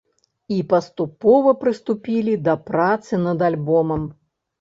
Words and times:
І 0.53 0.55
паступова 0.69 1.53
прыступілі 1.63 2.33
да 2.47 2.55
працы 2.71 3.21
над 3.27 3.45
альбомам. 3.51 4.09